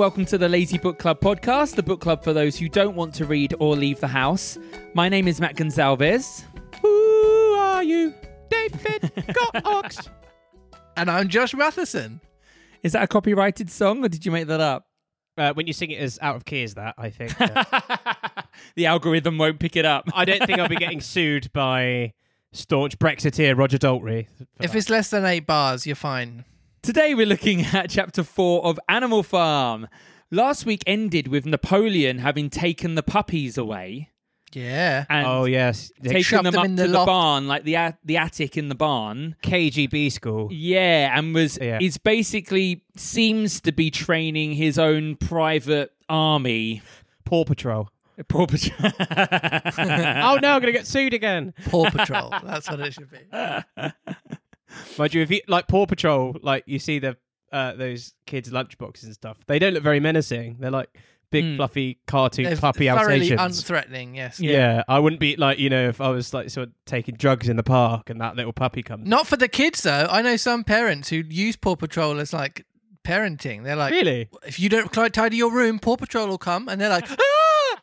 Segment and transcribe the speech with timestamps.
[0.00, 3.12] welcome to the Lazy Book Club podcast, the book club for those who don't want
[3.16, 4.56] to read or leave the house.
[4.94, 6.42] My name is Matt Gonzalez.
[6.80, 8.14] Who are you?
[8.48, 9.12] David
[9.62, 10.08] Cox.
[10.96, 12.22] And I'm Josh Matheson.
[12.82, 14.86] Is that a copyrighted song or did you make that up?
[15.36, 17.38] Uh, when you sing it as out of key as that, I think.
[17.38, 17.64] uh,
[18.76, 20.08] the algorithm won't pick it up.
[20.14, 22.14] I don't think I'll be getting sued by
[22.52, 24.28] staunch Brexiteer Roger Daltrey.
[24.60, 24.78] If that.
[24.78, 26.46] it's less than eight bars, you're fine.
[26.82, 29.88] Today we're looking at chapter four of Animal Farm.
[30.30, 34.10] Last week ended with Napoleon having taken the puppies away
[34.52, 35.04] Yeah.
[35.10, 37.06] and oh yes, the taken shoved them them up in to the the loft.
[37.06, 39.36] barn, like the a- the attic in the barn.
[39.42, 40.48] KGB school.
[40.52, 41.78] Yeah, and was Yeah.
[41.80, 46.82] is basically seems to be training his own private army.
[47.24, 47.88] Paw Patrol.
[48.28, 48.92] Paw Patrol.
[49.00, 51.54] oh no, I'm gonna get sued again.
[51.68, 52.30] Paw Patrol.
[52.44, 53.18] That's what it should be.
[54.98, 57.16] Mind you, if you like Paw Patrol, like you see the
[57.52, 60.56] uh, those kids' lunchboxes and stuff, they don't look very menacing.
[60.60, 60.88] They're like
[61.30, 61.56] big, Mm.
[61.56, 63.62] fluffy cartoon They're puppy thoroughly Alsatians.
[63.64, 64.40] unthreatening, yes.
[64.40, 64.82] yeah.
[64.88, 67.56] I wouldn't be like you know if I was like sort of taking drugs in
[67.56, 69.06] the park and that little puppy comes.
[69.08, 70.06] Not for the kids, though.
[70.10, 72.64] I know some parents who use Paw Patrol as like
[73.04, 73.64] parenting.
[73.64, 76.68] They're like, really, if you don't tidy your room, Paw Patrol will come.
[76.68, 77.80] And they're like, ah!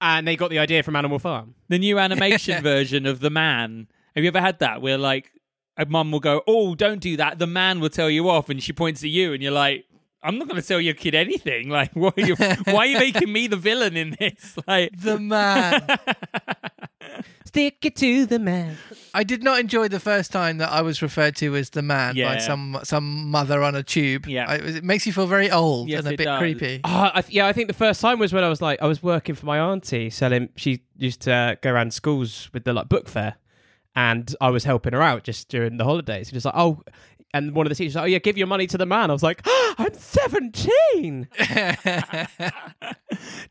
[0.00, 1.54] and they got the idea from Animal Farm.
[1.68, 3.88] the new animation version of the man.
[4.14, 5.37] Have you ever had that where like a
[5.84, 8.72] mum will go, "Oh, don't do that." The man will tell you off, and she
[8.72, 9.84] points at you, and you're like.
[10.20, 11.68] I'm not going to tell your kid anything.
[11.78, 14.56] Like, what are you, why are you making me the villain in this?
[14.66, 15.86] Like, the man.
[17.44, 18.76] Stick it to the man.
[19.14, 22.16] I did not enjoy the first time that I was referred to as the man
[22.16, 24.26] by some some mother on a tube.
[24.26, 24.46] Yeah.
[24.48, 26.38] I, it makes you feel very old Yes, and a bit does.
[26.40, 26.80] creepy.
[26.84, 28.86] Oh, I th- yeah, I think the first time was when I was like, I
[28.86, 30.48] was working for my auntie selling.
[30.56, 33.36] She used to uh, go around schools with the like book fair,
[33.94, 36.30] and I was helping her out just during the holidays.
[36.30, 36.80] Just like, oh,
[37.34, 39.10] and one of the teachers, was like, oh yeah, give your money to the man.
[39.10, 41.28] I was like, I'm seventeen.
[41.38, 42.28] to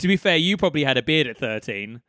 [0.08, 2.02] be fair, you probably had a beard at 13.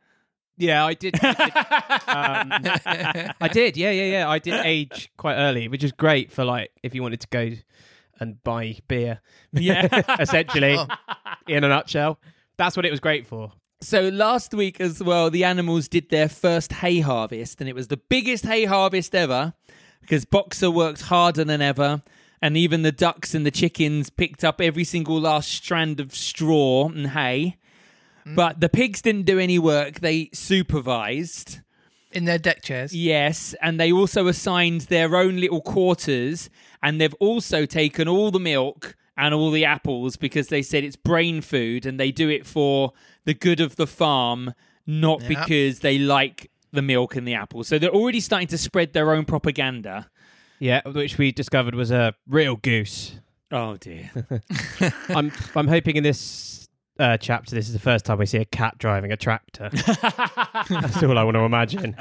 [0.57, 1.15] Yeah, I did.
[1.21, 3.77] I did, um, I did.
[3.77, 4.29] Yeah, yeah, yeah.
[4.29, 7.51] I did age quite early, which is great for like if you wanted to go
[8.19, 9.21] and buy beer.
[9.53, 9.87] Yeah.
[10.19, 10.87] essentially, Oh.
[11.47, 12.19] in a nutshell,
[12.57, 13.53] that's what it was great for.
[13.81, 17.87] So last week as well, the animals did their first hay harvest, and it was
[17.87, 19.53] the biggest hay harvest ever
[20.01, 22.01] because Boxer worked harder than ever,
[22.41, 26.89] and even the ducks and the chickens picked up every single last strand of straw
[26.89, 27.57] and hay.
[28.25, 28.35] Mm.
[28.35, 31.61] But the pigs didn't do any work; they supervised.
[32.11, 32.93] In their deck chairs.
[32.93, 36.49] Yes, and they also assigned their own little quarters,
[36.83, 40.97] and they've also taken all the milk and all the apples because they said it's
[40.97, 42.91] brain food, and they do it for
[43.29, 44.55] the good of the farm,
[44.87, 45.27] not Yeah.
[45.27, 47.67] because they like the milk and the apples.
[47.67, 50.09] So they're already starting to spread their own propaganda.
[50.57, 53.19] Yeah, which we discovered was a real goose.
[53.51, 54.09] Oh dear.
[55.09, 56.67] I'm I'm hoping in this
[56.97, 59.69] uh, chapter this is the first time we see a cat driving a tractor.
[59.71, 61.95] That's all I want to imagine.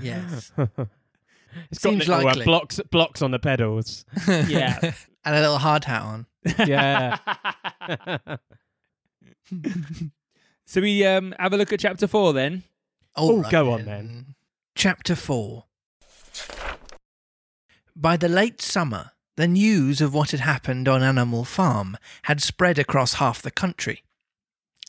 [0.00, 0.50] Yes.
[1.70, 2.44] It's Seems got uh, likely.
[2.44, 4.04] blocks blocks on the pedals.
[4.26, 4.80] yeah.
[5.24, 6.26] and a little hard hat on.
[6.66, 7.18] Yeah.
[10.66, 12.62] So we um, have a look at chapter four then.
[13.16, 14.34] Oh, All go on then.
[14.74, 15.64] Chapter 4
[17.94, 22.76] By the late summer, the news of what had happened on Animal Farm had spread
[22.76, 24.02] across half the country.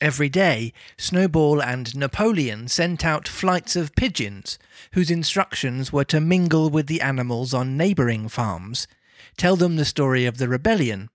[0.00, 4.58] Every day, Snowball and Napoleon sent out flights of pigeons,
[4.92, 8.88] whose instructions were to mingle with the animals on neighbouring farms,
[9.36, 11.08] tell them the story of the rebellion,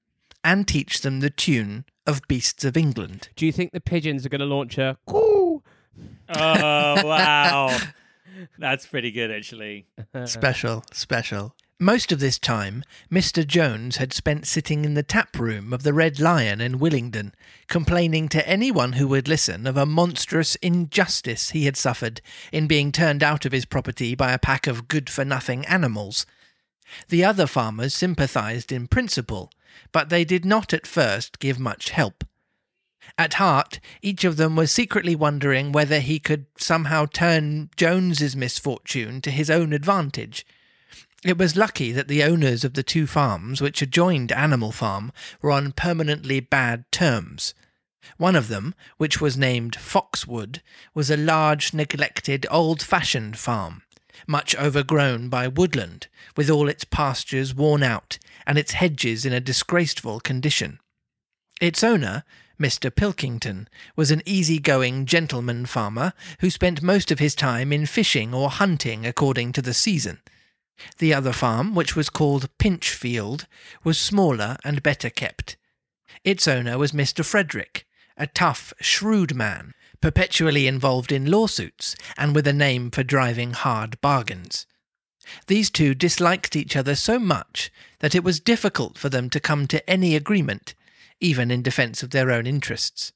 [0.46, 3.30] and teach them the tune of Beasts of England.
[3.36, 5.64] Do you think the pigeons are going to launch a coo?
[6.34, 7.78] Oh wow,
[8.58, 9.88] that's pretty good actually.
[10.26, 11.56] Special, special.
[11.78, 13.46] Most of this time, Mr.
[13.46, 17.34] Jones had spent sitting in the tap room of the Red Lion in Willingdon,
[17.68, 22.22] complaining to anyone who would listen of a monstrous injustice he had suffered
[22.52, 26.26] in being turned out of his property by a pack of good for nothing animals.
[27.10, 29.50] The other farmers sympathised in principle,
[29.92, 32.24] but they did not at first give much help.
[33.18, 39.22] At heart, each of them was secretly wondering whether he could somehow turn Jones's misfortune
[39.22, 40.46] to his own advantage.
[41.24, 45.52] It was lucky that the owners of the two farms which adjoined Animal Farm were
[45.52, 47.54] on permanently bad terms.
[48.18, 50.64] One of them, which was named Foxwood,
[50.96, 53.84] was a large, neglected, old fashioned farm,
[54.28, 59.40] much overgrown by woodland, with all its pastures worn out and its hedges in a
[59.40, 60.80] disgraceful condition.
[61.60, 62.24] Its owner,
[62.60, 62.94] Mr.
[62.94, 68.50] Pilkington, was an easy-going gentleman farmer who spent most of his time in fishing or
[68.50, 70.20] hunting according to the season.
[70.98, 73.46] The other farm, which was called Pinchfield,
[73.84, 75.58] was smaller and better kept.
[76.24, 77.24] Its owner was Mr.
[77.24, 77.86] Frederick,
[78.18, 84.00] a tough, shrewd man, perpetually involved in lawsuits and with a name for driving hard
[84.02, 84.66] bargains.
[85.48, 89.68] These two disliked each other so much that it was difficult for them to come
[89.68, 90.74] to any agreement,
[91.20, 93.14] even in defense of their own interests.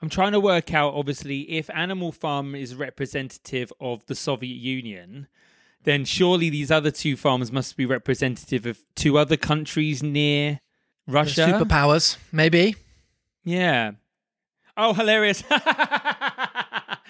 [0.00, 5.26] I'm trying to work out, obviously, if Animal Farm is representative of the Soviet Union,
[5.82, 10.60] then surely these other two farms must be representative of two other countries near
[11.08, 11.46] Russia.
[11.46, 12.76] Superpowers, maybe.
[13.44, 13.92] Yeah.
[14.76, 15.42] Oh, hilarious.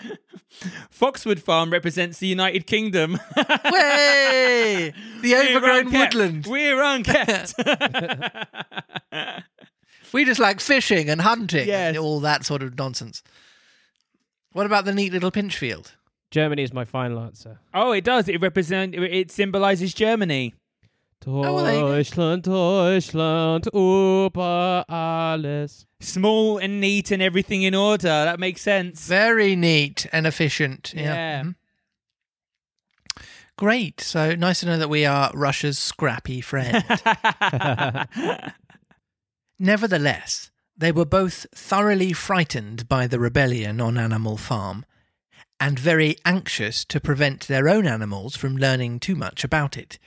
[0.90, 3.12] Foxwood Farm represents the United Kingdom.
[3.36, 4.92] Way!
[5.22, 6.46] The We're overgrown woodland.
[6.46, 7.54] We're unkept.
[10.12, 11.88] We just like fishing and hunting Yes.
[11.88, 13.22] and all that sort of nonsense.
[14.52, 15.92] What about the neat little Pinchfield?
[16.30, 17.58] Germany is my final answer.
[17.74, 18.26] oh, it does.
[18.26, 18.94] It represent.
[18.94, 20.54] It symbolizes Germany.
[21.24, 25.86] Deutschland, Deutschland, über alles.
[26.00, 28.08] Small and neat and everything in order.
[28.08, 29.06] That makes sense.
[29.06, 30.92] Very neat and efficient.
[30.94, 31.02] Yeah.
[31.02, 31.42] Yeah.
[31.42, 31.54] Mhm.
[33.56, 34.00] Great.
[34.00, 36.84] So nice to know that we are Russia's scrappy friend.
[39.58, 44.84] Nevertheless, they were both thoroughly frightened by the rebellion on Animal Farm
[45.58, 49.98] and very anxious to prevent their own animals from learning too much about it.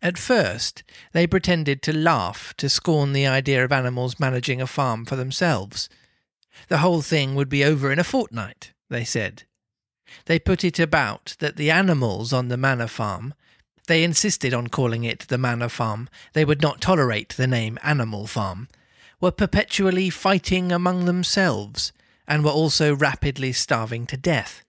[0.00, 0.82] At first,
[1.12, 5.88] they pretended to laugh to scorn the idea of animals managing a farm for themselves.
[6.68, 9.44] The whole thing would be over in a fortnight, they said.
[10.26, 13.34] They put it about that the animals on the manor farm
[13.88, 16.08] they insisted on calling it the Manor Farm.
[16.34, 18.68] They would not tolerate the name Animal Farm.
[19.20, 21.92] Were perpetually fighting among themselves,
[22.26, 24.64] and were also rapidly starving to death.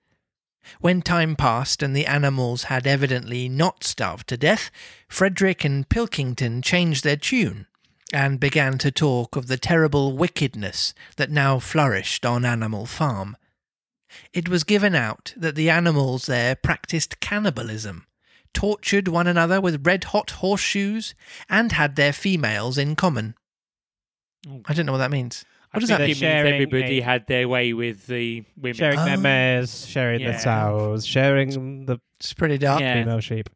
[0.80, 4.71] When time passed and the animals had evidently not starved to death,
[5.07, 7.68] Frederick and Pilkington changed their tune
[8.12, 13.38] and began to talk of the terrible wickedness that now flourished on Animal Farm.
[14.31, 18.06] It was given out that the animals there practiced cannibalism
[18.54, 21.13] tortured one another with red hot horseshoes,
[21.50, 23.36] and had their females in common.
[24.65, 25.44] I don't know what that means.
[25.74, 26.30] What does I that think mean?
[26.30, 28.75] it means Sharing everybody a- had their way with the women.
[28.75, 29.06] Sharing Oh.
[29.06, 30.31] their mares, sharing Yeah.
[30.34, 32.81] the sows, sharing the It's pretty dark.
[32.81, 33.04] Yeah.
[33.04, 33.50] female sheep.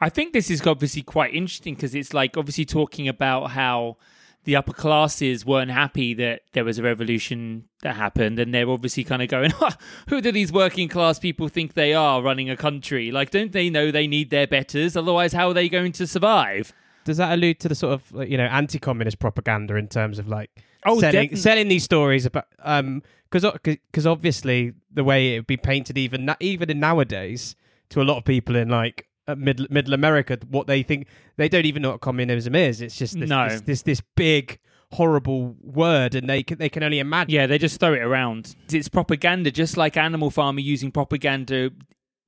[0.00, 3.96] I think this is obviously quite interesting because it's like obviously talking about how
[4.44, 9.02] the upper classes weren't happy that there was a revolution that happened, and they're obviously
[9.02, 9.50] kind of going,
[10.08, 13.10] "Who do these working class people think they are running a country?
[13.10, 14.96] Like, don't they know they need their betters?
[14.98, 16.72] Otherwise, how are they going to survive?"
[17.06, 20.28] Does that allude to the sort of like, you know anti-communist propaganda in terms of
[20.28, 20.50] like
[20.86, 21.36] Oh, selling definitely.
[21.36, 26.24] selling these stories about um because because obviously the way it would be painted even
[26.26, 27.56] na- even in nowadays
[27.90, 31.48] to a lot of people in like uh, middle middle America what they think they
[31.48, 33.48] don't even know what communism is it's just this No.
[33.48, 34.58] this, this this big
[34.92, 38.54] horrible word and they can, they can only imagine Yeah, they just throw it around.
[38.70, 41.70] It's propaganda, just like Animal Farm are using propaganda.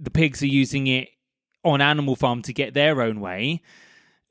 [0.01, 1.11] The pigs are using it
[1.65, 3.63] on Animal Farm to get their own way.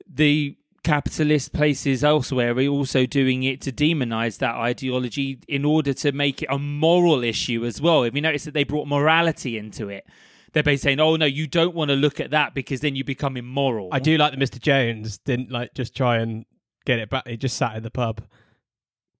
[0.06, 6.12] The capitalist places elsewhere are also doing it to demonize that ideology in order to
[6.12, 8.04] make it a moral issue as well.
[8.04, 10.06] If you notice that they brought morality into it,
[10.52, 13.02] they're basically saying, "Oh no, you don't want to look at that because then you
[13.02, 16.46] become immoral." I do like that Mr Jones didn't like just try and
[16.86, 18.22] get it back he just sat in the pub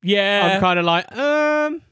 [0.03, 1.83] Yeah, I'm kind of like um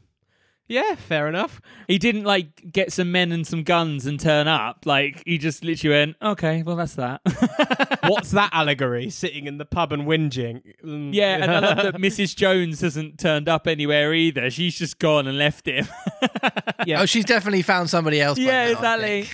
[0.68, 4.85] yeah fair enough he didn't like get some men and some guns and turn up.
[4.87, 7.21] Like he just literally went, "Okay, well that's that."
[8.04, 9.11] What's that allegory?
[9.11, 10.62] Sitting in the pub and whinging.
[10.85, 11.11] Mm.
[11.12, 12.37] Yeah, and I love that Mrs.
[12.37, 14.50] Jones hasn't turned up anywhere either.
[14.50, 15.87] She's just gone and left him.
[16.87, 17.00] Yeah.
[17.00, 18.38] Oh, she's definitely found somebody else.
[18.38, 19.28] by yeah, now, exactly.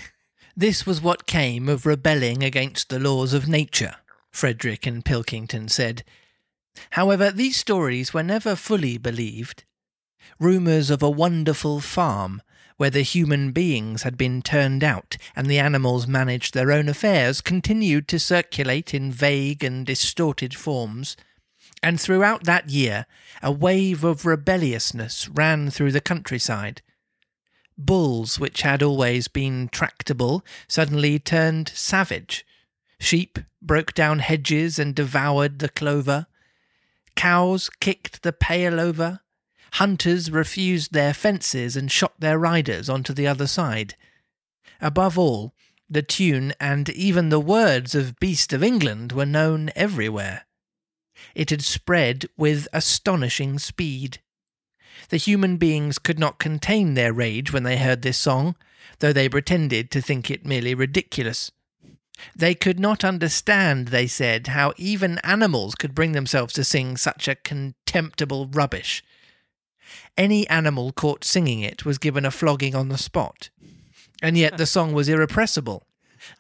[0.57, 3.97] This was what came of rebelling against the laws of nature,
[4.31, 6.05] Frederick and Pilkington said.
[6.91, 9.65] However, these stories were never fully believed.
[10.39, 12.43] Rumours of a wonderful farm
[12.77, 17.43] where the human beings had been turned out and the animals managed their own affairs
[17.43, 21.15] continued to circulate in vague and distorted forms.
[21.83, 23.05] And throughout that year,
[23.43, 26.81] a wave of rebelliousness ran through the countryside.
[27.77, 32.47] Bulls, which had always been tractable, suddenly turned savage.
[32.99, 36.27] Sheep broke down hedges and devoured the clover.
[37.15, 39.21] Cows kicked the pail over.
[39.75, 43.97] Hunters refused their fences and shot their riders onto the other side.
[44.81, 45.55] Above all,
[45.89, 50.47] the tune and even the words of Beast of England were known everywhere.
[51.35, 54.21] It had spread with astonishing speed.
[55.09, 58.57] The human beings could not contain their rage when they heard this song,
[59.00, 61.50] though they pretended to think it merely ridiculous.
[62.37, 67.29] They could not understand, they said, how even animals could bring themselves to sing such
[67.29, 69.03] a contemptible rubbish.
[70.17, 73.51] Any animal caught singing it was given a flogging on the spot.
[74.23, 75.87] And yet the song was irrepressible.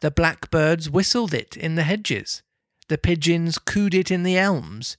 [0.00, 2.42] The blackbirds whistled it in the hedges.
[2.88, 4.96] The pigeons cooed it in the elms.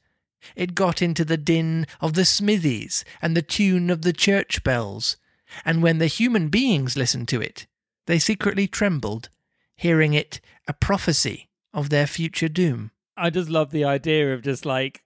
[0.55, 5.17] It got into the din of the smithies and the tune of the church bells.
[5.65, 7.67] And when the human beings listened to it,
[8.07, 9.29] they secretly trembled,
[9.75, 12.91] hearing it a prophecy of their future doom.
[13.15, 15.03] I just love the idea of just like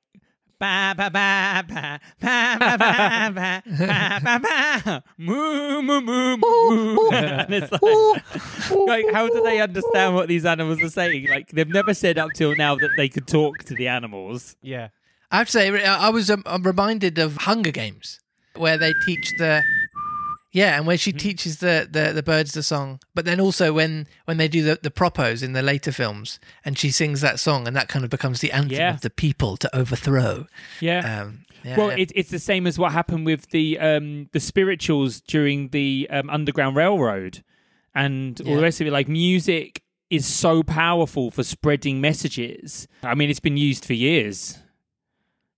[0.65, 7.09] ba ba ba ba ba ba ba ba ba ba ba moo moo moo moo.
[7.11, 11.27] and it's like, like, how do they understand what these animals are saying?
[11.27, 14.55] Like, they've never said up till now that they could talk to the animals.
[14.61, 14.89] Yeah.
[15.31, 18.19] I have to say, I was um, I'm reminded of Hunger Games,
[18.55, 19.61] where they teach the
[20.55, 24.07] yeah, and where she teaches the, the, the birds the song, but then also when
[24.27, 27.67] when they do the the propos in the later films, and she sings that song,
[27.67, 28.93] and that kind of becomes the anthem Yeah.
[28.95, 30.47] of the people to overthrow.
[30.79, 31.01] Yeah.
[31.21, 32.03] Um, yeah, well, yeah.
[32.03, 36.29] it, it's the same as what happened with the um, the spirituals during the um,
[36.29, 37.43] Underground Railroad,
[37.93, 38.91] and all the rest of it.
[38.91, 42.87] Like music is so powerful for spreading messages.
[43.03, 44.59] I mean, it's been used for years.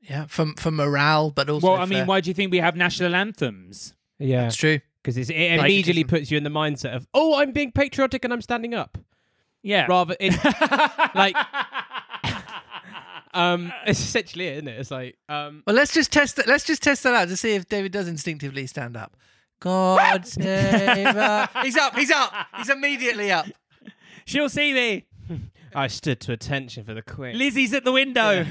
[0.02, 2.60] yeah, for for morale, but also well, I mean, for- why do you think we
[2.60, 3.94] have national anthems?
[4.20, 4.44] Yeah.
[4.44, 4.80] That's true.
[5.04, 8.34] Because it Like- immediately puts you in the mindset of, oh, I'm being patriotic and
[8.34, 8.98] I'm standing up.
[9.64, 10.34] Yeah, Rather, it,
[11.16, 11.36] like,
[13.34, 14.80] um, it's essentially it, isn't it?
[14.80, 16.48] It's like, um, Well, let's just test that.
[16.48, 19.16] Let's just test that out to see if David does instinctively stand up.
[19.60, 20.46] God save
[21.08, 21.50] us.
[21.64, 21.96] He's up.
[21.96, 22.34] He's up.
[22.58, 23.48] He's immediately up.
[24.26, 25.06] she'll see me.
[25.76, 27.38] I stood to attention for the queen.
[27.38, 28.46] Lizzie's at the window.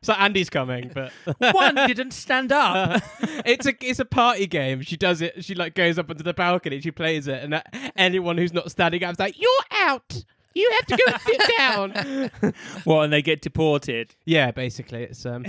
[0.00, 1.12] It's like Andy's coming, but
[1.54, 3.02] One didn't stand up.
[3.44, 4.80] it's a it's a party game.
[4.80, 5.44] She does it.
[5.44, 6.80] She like goes up onto the balcony.
[6.80, 7.62] She plays it, and uh,
[7.96, 10.24] anyone who's not standing up is like, "You're out.
[10.54, 11.42] You have to go and sit
[12.42, 12.54] down."
[12.86, 14.14] well, and they get deported.
[14.24, 15.44] yeah, basically, it's um.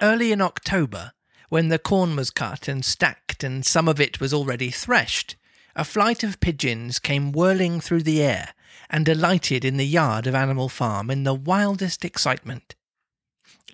[0.00, 1.12] Early in October,
[1.50, 5.36] when the corn was cut and stacked and some of it was already threshed,
[5.74, 8.54] a flight of pigeons came whirling through the air
[8.90, 12.74] and alighted in the yard of Animal Farm in the wildest excitement.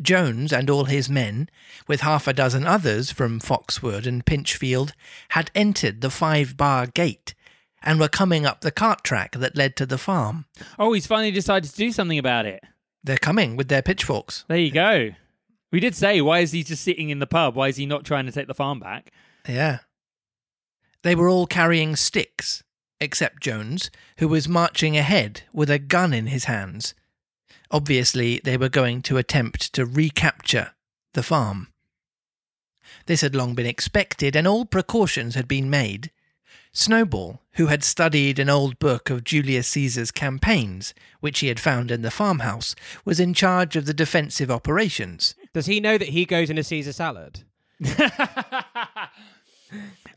[0.00, 1.48] Jones and all his men,
[1.88, 4.92] with half a dozen others from Foxwood and Pinchfield,
[5.30, 7.34] had entered the five bar gate
[7.82, 10.46] and were coming up the cart track that led to the farm.
[10.78, 12.62] Oh, he's finally decided to do something about it.
[13.02, 14.44] They're coming with their pitchforks.
[14.48, 15.10] There you go.
[15.70, 17.54] We did say, why is he just sitting in the pub?
[17.54, 19.12] Why is he not trying to take the farm back?
[19.48, 19.78] Yeah.
[21.02, 22.62] They were all carrying sticks,
[23.00, 26.94] except Jones, who was marching ahead with a gun in his hands.
[27.70, 30.72] Obviously, they were going to attempt to recapture
[31.14, 31.68] the farm.
[33.06, 36.10] This had long been expected, and all precautions had been made.
[36.72, 41.90] Snowball, who had studied an old book of Julius Caesar's campaigns, which he had found
[41.90, 42.74] in the farmhouse,
[43.04, 45.34] was in charge of the defensive operations.
[45.54, 47.44] Does he know that he goes in a Caesar salad?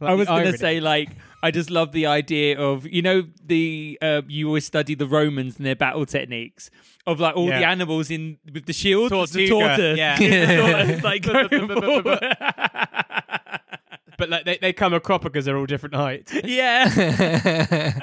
[0.01, 1.10] I was going going to say, like,
[1.43, 5.58] I just love the idea of, you know, the uh, you always study the Romans
[5.58, 6.70] and their battle techniques
[7.08, 10.17] of like all the animals in with the shield, it's the tortoise, yeah.
[10.20, 11.24] It's like
[14.17, 16.34] but like they, they come a cropper because they're all different heights.
[16.43, 18.00] yeah.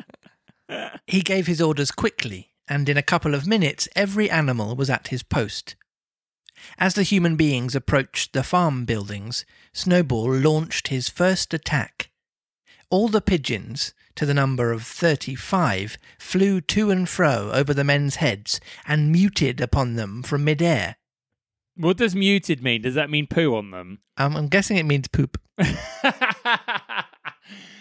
[1.07, 5.09] He gave his orders quickly, and in a couple of minutes every animal was at
[5.09, 5.77] his post.
[6.79, 12.11] As the human beings approached the farm buildings, Snowball launched his first attack.
[12.91, 18.17] All the pigeons, to the number of thirty-five, flew to and fro over the men's
[18.17, 20.97] heads and muted upon them from midair.
[21.77, 22.83] What does muted mean?
[22.83, 24.01] Does that mean poo on them?
[24.17, 25.41] Um, I'm guessing it means poop.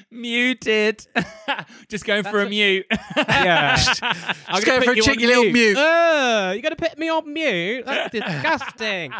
[0.10, 1.06] Muted.
[1.90, 2.86] Just going for a mute.
[3.28, 3.76] Yeah.
[3.76, 5.78] Just I'm go gonna for a you on cheeky little mute.
[5.78, 7.86] Uh, you got to put me on mute?
[7.86, 9.12] That's disgusting.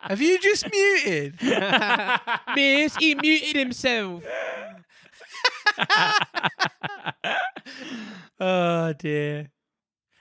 [0.00, 1.34] Have you just muted?
[2.54, 4.24] Miss, he muted himself.
[8.38, 9.50] oh dear.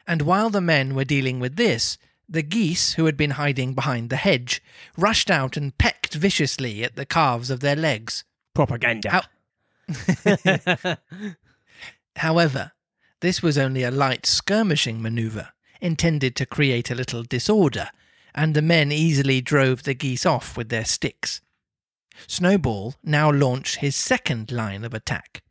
[0.07, 1.97] And while the men were dealing with this,
[2.27, 4.61] the geese, who had been hiding behind the hedge,
[4.97, 8.23] rushed out and pecked viciously at the calves of their legs.
[8.53, 9.09] Propaganda.
[9.09, 9.21] How-
[12.15, 12.72] However,
[13.22, 15.50] this was only a light skirmishing maneuver,
[15.81, 17.89] intended to create a little disorder,
[18.34, 21.41] and the men easily drove the geese off with their sticks.
[22.27, 25.43] Snowball now launched his second line of attack.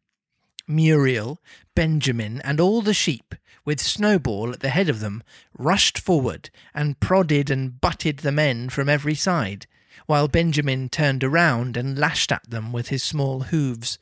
[0.67, 1.41] Muriel,
[1.75, 5.23] Benjamin, and all the sheep, with Snowball at the head of them,
[5.57, 9.67] rushed forward and prodded and butted the men from every side,
[10.07, 13.99] while Benjamin turned around and lashed at them with his small hooves.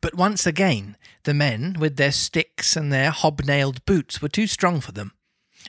[0.00, 4.80] But once again, the men, with their sticks and their hobnailed boots, were too strong
[4.80, 5.12] for them.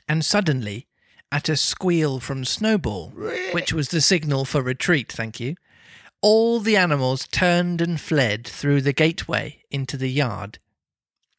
[0.08, 0.86] And suddenly,
[1.30, 3.10] at a squeal from Snowball,
[3.52, 5.56] which was the signal for retreat, thank you,
[6.20, 10.58] all the animals turned and fled through the gateway into the yard.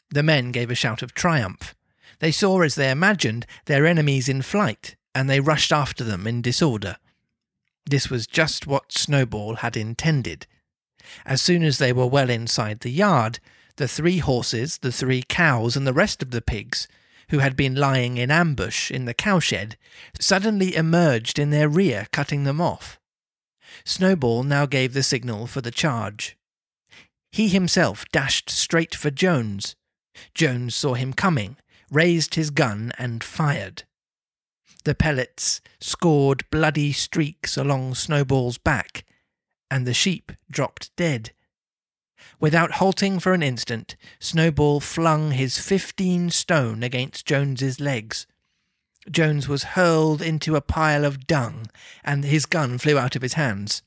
[0.10, 1.76] The men gave a shout of triumph.
[2.20, 6.42] They saw, as they imagined, their enemies in flight, and they rushed after them in
[6.42, 6.98] disorder.
[7.86, 10.48] This was just what Snowball had intended.
[11.26, 13.40] As soon as they were well inside the yard,
[13.78, 16.88] the three horses, the three cows, and the rest of the pigs,
[17.30, 19.78] who had been lying in ambush in the cowshed,
[20.20, 23.00] suddenly emerged in their rear, cutting them off.
[23.84, 26.38] Snowball now gave the signal for the charge.
[27.32, 29.76] He himself dashed straight for Jones.
[30.34, 31.58] Jones saw him coming,
[31.92, 33.84] raised his gun, and fired.
[34.86, 39.04] The pellets scored bloody streaks along Snowball's back,
[39.70, 41.32] and the sheep dropped dead.
[42.40, 48.28] Without halting for an instant, Snowball flung his fifteen stone against Jones's legs.
[49.10, 51.68] Jones was hurled into a pile of dung,
[52.04, 53.84] and his gun flew out of his hands.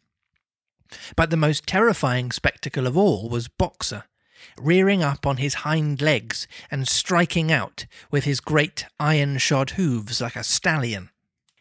[1.17, 4.05] But the most terrifying spectacle of all was Boxer,
[4.57, 10.21] rearing up on his hind legs and striking out with his great iron shod hoofs
[10.21, 11.11] like a stallion.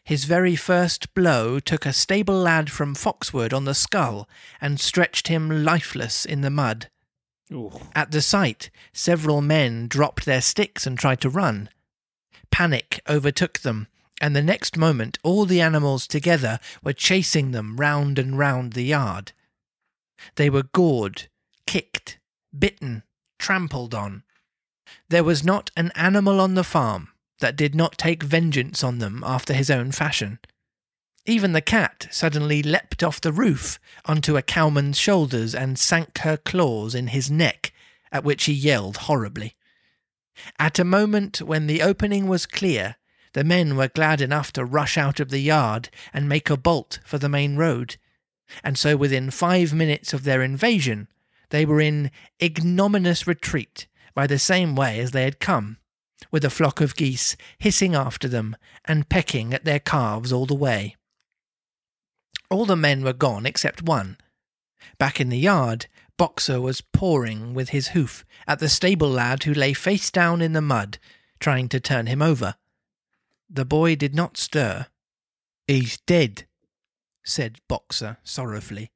[0.08, 4.26] His very first blow took a stable lad from Foxwood on the skull
[4.58, 6.88] and stretched him lifeless in the mud.
[7.52, 7.78] Ooh.
[7.94, 11.68] At the sight, several men dropped their sticks and tried to run.
[12.50, 13.86] Panic overtook them,
[14.18, 18.84] and the next moment all the animals together were chasing them round and round the
[18.84, 19.32] yard.
[20.36, 21.28] They were gored,
[21.66, 22.18] kicked,
[22.58, 23.02] bitten,
[23.38, 24.22] trampled on.
[25.10, 29.22] There was not an animal on the farm that did not take vengeance on them
[29.24, 30.38] after his own fashion.
[31.26, 36.36] Even the cat suddenly leapt off the roof onto a cowman's shoulders and sank her
[36.36, 37.72] claws in his neck,
[38.10, 39.54] at which he yelled horribly.
[40.58, 42.96] At a moment when the opening was clear,
[43.34, 46.98] the men were glad enough to rush out of the yard and make a bolt
[47.04, 47.96] for the main road,
[48.64, 51.08] and so within five minutes of their invasion,
[51.50, 52.10] they were in
[52.42, 55.76] ignominious retreat by the same way as they had come,
[56.30, 60.54] with a flock of geese hissing after them and pecking at their calves all the
[60.54, 60.96] way.
[62.50, 64.16] All the men were gone except one.
[64.98, 69.54] Back in the yard, Boxer was pawing with his hoof at the stable lad who
[69.54, 70.98] lay face down in the mud,
[71.38, 72.56] trying to turn him over.
[73.48, 74.86] The boy did not stir.
[75.66, 76.46] He's dead,
[77.24, 78.90] said Boxer sorrowfully.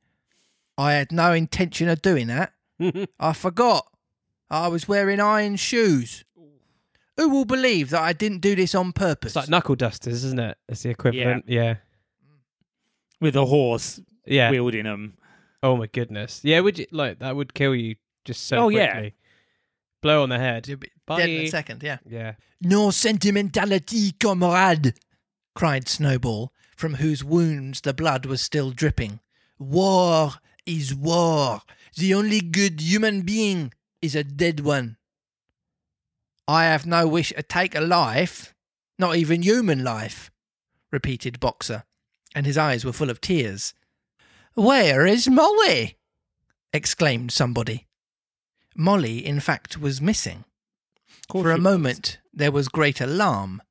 [0.76, 2.52] I had no intention of doing that.
[3.20, 3.86] I forgot.
[4.50, 6.24] I was wearing iron shoes.
[7.16, 9.30] Who will believe that I didn't do this on purpose?
[9.30, 10.56] It's like knuckle dusters, isn't it?
[10.68, 11.44] It's the equivalent.
[11.46, 11.76] Yeah.
[13.20, 14.50] With a horse Yeah.
[14.50, 15.14] wielding them.
[15.62, 16.40] Oh my goodness.
[16.42, 18.90] Yeah, would you like that would kill you just so Oh, yeah.
[18.92, 19.14] quickly.
[20.00, 20.66] Blow on the head.
[20.66, 21.98] You'll be dead in a second, yeah.
[22.04, 22.34] Yeah.
[22.60, 24.94] No sentimentality, comrade,
[25.54, 29.20] cried Snowball, from whose wounds the blood was still dripping.
[29.58, 30.32] War
[30.66, 31.60] is war.
[31.96, 34.96] The only good human being is a dead one.
[36.48, 38.54] I have no wish to take a life,
[38.98, 40.30] not even human life,
[40.90, 41.84] repeated Boxer,
[42.34, 43.74] and his eyes were full of tears.
[44.54, 45.98] Where is Molly?
[46.72, 47.86] exclaimed somebody.
[48.74, 50.44] Molly, in fact, was missing.
[51.40, 51.62] For a she was.
[51.62, 53.62] moment, there was great alarm.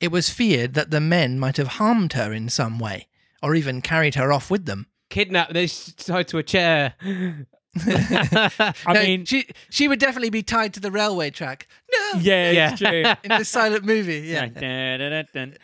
[0.00, 3.08] It was feared that the men might have harmed her in some way,
[3.42, 4.86] or even carried her off with them.
[5.10, 6.94] Kidnap this tied to a chair.
[7.86, 11.66] I No, mean, she she would definitely be tied to the railway track.
[12.14, 12.70] No, yeah, Yeah.
[12.72, 13.04] it's true.
[13.32, 14.20] in the silent movie.
[14.20, 14.54] Yeah, Dun,
[15.00, 15.56] dun, dun, dun.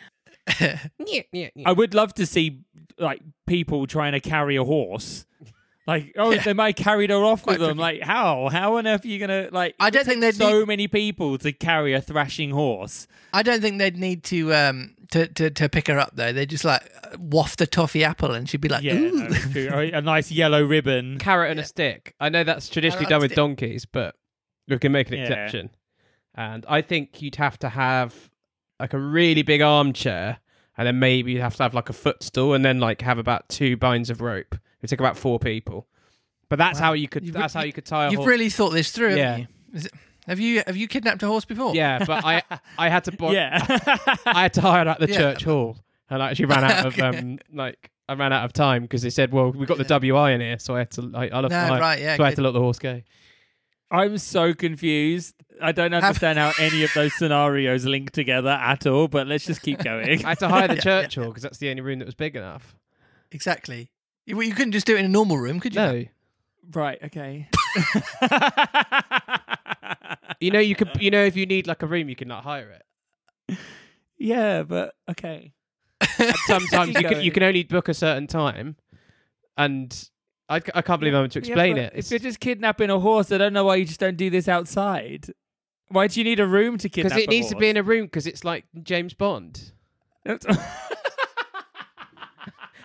[0.59, 1.69] yeah, yeah, yeah.
[1.69, 2.61] I would love to see
[2.97, 5.25] like people trying to carry a horse.
[5.87, 6.43] Like, oh, Yeah.
[6.43, 7.77] they might carried her off with Quite them.
[7.79, 8.49] Like, how?
[8.49, 9.73] How on earth are you gonna like?
[9.79, 13.07] I don't think they'd so need, many people to carry a thrashing horse.
[13.33, 16.31] I don't think they'd need to um to, to, to pick her up though.
[16.31, 16.83] They would just like
[17.17, 19.69] waft the toffee apple, and she'd be like, Yeah, "Ooh." no, it's true.
[19.73, 21.17] a, a nice yellow ribbon.
[21.17, 22.13] Carrot and a stick.
[22.19, 23.35] I know that's traditionally Carrot done and with stick.
[23.69, 24.13] donkeys, but
[24.67, 25.23] we can make an Yeah.
[25.23, 25.69] exception.
[26.39, 28.29] And I think you'd have to have
[28.79, 30.37] like a really big armchair,
[30.77, 33.49] and then maybe you'd have to have like a footstool, and then like have about
[33.49, 34.53] two binds of rope.
[34.55, 35.87] It would take about four people.
[36.47, 36.87] But that's Wow.
[36.87, 37.25] how you could.
[37.25, 38.27] You've that's re- how you could tie a You've horse.
[38.29, 39.23] really thought this through, Yeah.
[39.31, 39.77] haven't you?
[39.79, 39.91] Is it,
[40.27, 41.75] have you have you kidnapped a horse before?
[41.75, 42.41] Yeah, but I
[42.77, 43.59] I had to buy, yeah.
[44.25, 45.17] I had to hire at the Yeah.
[45.17, 45.77] church hall,
[46.09, 49.09] and I actually ran out of um like I ran out of time because they
[49.09, 51.49] said, well, we've got the WI in here, so I had to I, I'll No,
[51.79, 52.15] right, yeah.
[52.15, 53.01] so I had to let the horse go.
[53.91, 55.35] I'm so confused.
[55.61, 59.07] I don't understand how any of those scenarios link together at all.
[59.07, 60.25] But let's just keep going.
[60.25, 62.15] I had to hire the Yeah, church hall because that's the only room that was
[62.15, 62.75] big enough.
[63.31, 63.91] Exactly.
[64.25, 65.81] You, you couldn't just do it in a normal room, could you?
[65.81, 66.05] No,
[66.71, 66.99] right.
[67.03, 67.47] Okay.
[70.39, 70.89] You know, you could.
[70.99, 72.79] You know, if you need like a room, you can like hire
[73.49, 73.57] it.
[74.17, 75.53] yeah, but okay.
[76.17, 77.25] And sometimes you can going.
[77.25, 78.77] you can only book a certain time,
[79.57, 80.09] and
[80.49, 81.91] I, I can't believe I'm able to explain Yeah, it.
[81.93, 84.29] but If you're just kidnapping a horse, I don't know why you just don't do
[84.31, 85.27] this outside.
[85.89, 87.11] Why do you need a room to kidnap?
[87.13, 89.71] because it needs to be in a room because it's like James Bond.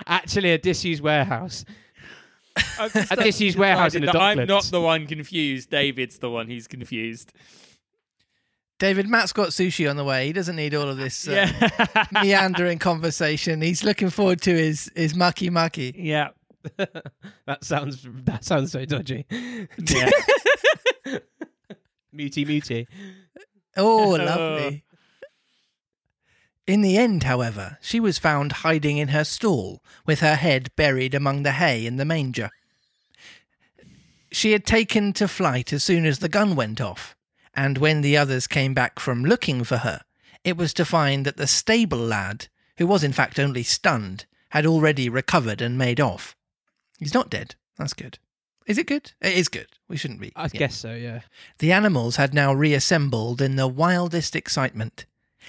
[0.07, 1.65] Actually, a disused warehouse.
[2.79, 5.71] I've just A disused warehouse in the decided that I'm not the one confused.
[5.71, 7.33] David's the one who's confused.
[8.79, 10.27] David, Matt's got sushi on the way.
[10.27, 11.49] He doesn't need all of this uh,
[11.91, 12.07] Yeah.
[12.13, 13.63] meandering conversation.
[13.63, 15.95] He's looking forward to his his mucky mucky.
[15.97, 16.29] yeah.
[17.47, 19.27] that sounds that sounds so dodgy.
[19.31, 20.11] Yeah.
[22.15, 22.87] muty muty.
[23.77, 24.85] Oh, lovely.
[26.67, 31.15] In the end, however, she was found hiding in her stall, with her head buried
[31.15, 32.49] among the hay in the manger.
[34.33, 37.15] She had taken to flight as soon as the gun went off,
[37.53, 40.01] and when the others came back from looking for her,
[40.43, 42.49] it was to find that the stable lad,
[42.79, 46.35] who was in fact only stunned, had already recovered and made off.
[47.05, 47.55] He's not dead.
[47.79, 48.19] That's good.
[48.67, 49.13] Is it good?
[49.21, 49.69] It is good.
[49.89, 50.33] We shouldn't be.
[50.35, 50.49] I yeah.
[50.59, 50.95] guess so.
[50.95, 51.21] Yeah.
[51.59, 55.05] The animals had now reassembled in the wildest excitement,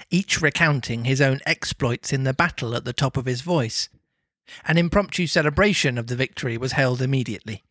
[0.10, 3.90] each recounting his own exploits in the battle at the top of his voice.
[4.66, 7.64] An impromptu celebration of the victory was held immediately.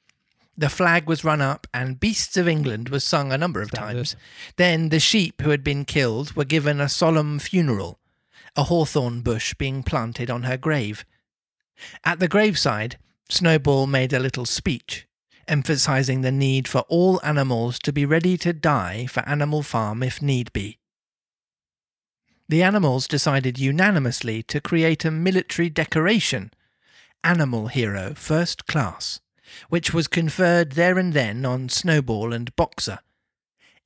[0.56, 3.96] The flag was run up and Beasts of England was sung a number of Standard.
[3.96, 4.16] times.
[4.56, 7.98] Then the sheep who had been killed were given a solemn funeral,
[8.56, 11.04] a hawthorn bush being planted on her grave.
[12.04, 15.06] At the graveside, Snowball made a little speech,
[15.48, 20.20] emphasizing the need for all animals to be ready to die for Animal Farm if
[20.20, 20.78] need be.
[22.48, 26.52] The animals decided unanimously to create a military decoration,
[27.22, 29.20] Animal Hero First Class,
[29.70, 32.98] which was conferred there and then on Snowball and Boxer.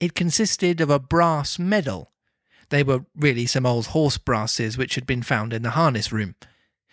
[0.01, 2.12] It consisted of a brass medal.
[2.70, 6.35] They were really some old horse brasses which had been found in the harness room,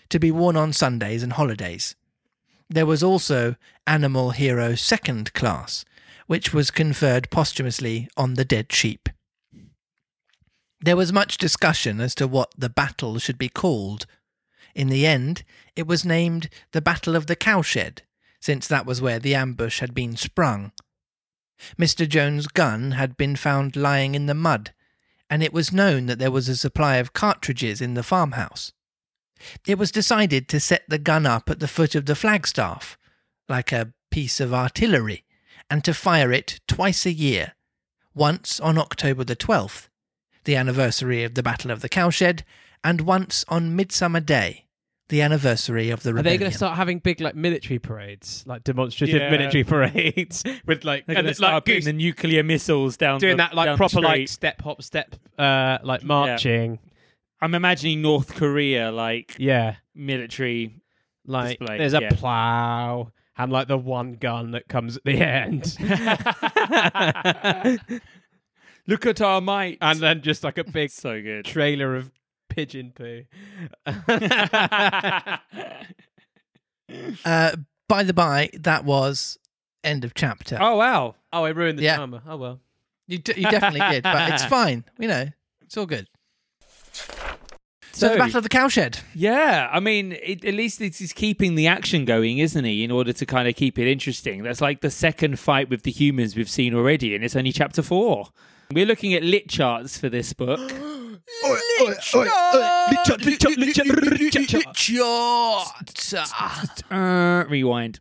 [0.10, 1.96] to be worn on Sundays and holidays.
[2.70, 5.86] There was also Animal Hero Second Class,
[6.28, 9.10] which was conferred posthumously on the dead sheep.
[10.82, 14.06] There was much discussion as to what the battle should be called.
[14.74, 15.44] In the end,
[15.76, 18.04] it was named the Battle of the Cowshed,
[18.40, 20.72] since that was where the ambush had been sprung.
[21.80, 22.08] Mr.
[22.08, 24.74] Jones' gun had been found lying in the mud,
[25.30, 28.74] and it was known that there was a supply of cartridges in the farmhouse.
[29.68, 32.98] It was decided to set the gun up at the foot of the flagstaff,
[33.50, 35.24] like a piece of artillery,
[35.70, 37.54] and to fire it twice a year,
[38.14, 39.88] once on October the 12th,
[40.46, 42.44] the anniversary of the Battle of the Cowshed,
[42.84, 44.66] and once on Midsummer Day,
[45.10, 46.40] the anniversary of the Are they rebellion.
[46.40, 49.30] going to start having big like military parades, like demonstrative Yeah.
[49.30, 52.42] military parades with like They're and going to it's like start putting goose- the nuclear
[52.44, 53.20] missiles down.
[53.20, 54.30] doing the, that like down the proper like street.
[54.30, 56.80] step hop step uh like marching.
[57.46, 59.76] I'm imagining North Korea like Yeah.
[59.94, 60.82] military.
[61.28, 62.10] Like Display, there's a yeah.
[62.12, 65.76] plow and like the one gun that comes at the end.
[68.88, 69.80] Look at our might.
[69.82, 71.46] and then just like a big so good.
[71.46, 72.12] trailer of
[72.50, 73.24] pigeon poo.
[77.26, 77.56] Uh,
[77.90, 79.40] by the by, that was
[79.84, 80.56] end of chapter.
[80.62, 81.16] oh wow.
[81.34, 81.96] oh, I ruined the Yeah.
[81.98, 82.22] drama.
[82.28, 82.60] Oh well.
[83.08, 84.84] You, d- you definitely did, but it's fine.
[85.00, 85.26] You know,
[85.62, 86.08] it's all good.
[87.96, 89.02] So, the Battle of the Cowshed.
[89.14, 92.84] Yeah, I mean, it, at least it is keeping the action going, isn't he?
[92.84, 94.44] In order to kind of keep it interesting.
[94.44, 97.82] That's like the second fight with the humans we've seen already, and it's only chapter
[97.82, 98.28] four.
[98.70, 100.60] We're looking at LitCharts for this book.
[106.92, 108.00] Uh, rewind.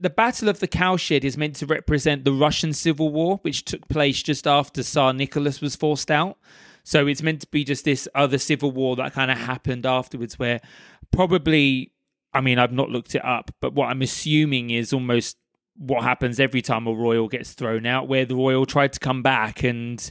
[0.00, 3.86] The Battle of the Cowshed is meant to represent the Russian Civil War, which took
[3.88, 6.38] place just after Tsar Nicholas was forced out.
[6.88, 10.38] So it's meant to be just this other civil war that kind of happened afterwards,
[10.38, 10.60] where
[11.10, 11.90] probably,
[12.32, 15.36] I mean, I've not looked it up, but what I'm assuming is almost
[15.76, 19.20] what happens every time a royal gets thrown out, where the royal tried to come
[19.22, 20.10] back and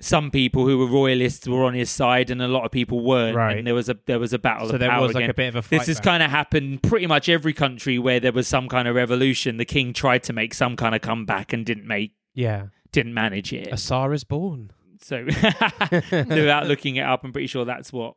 [0.00, 3.36] some people who were royalists were on his side and a lot of people weren't
[3.36, 3.58] Right.
[3.58, 5.34] and there was a there was a battle So of there power was like a
[5.34, 8.30] bit of a fight This has kind of happened pretty much every country where there
[8.30, 9.56] was some kind of revolution.
[9.56, 12.66] The king tried to make some kind of comeback and didn't make, Yeah.
[12.92, 13.72] didn't manage it.
[13.72, 14.70] A Tsar is born.
[15.00, 15.24] So,
[16.10, 18.14] without looking it up, I'm pretty sure that's what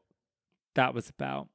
[0.75, 1.47] that was about.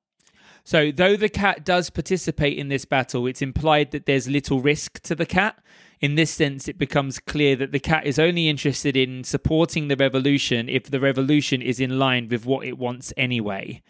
[0.64, 5.00] So, though the cat does participate in this battle, it's implied that there's little risk
[5.02, 5.62] to the cat.
[6.00, 9.96] In this sense, it becomes clear that the cat is only interested in supporting the
[9.96, 13.82] revolution if the revolution is in line with what it wants anyway.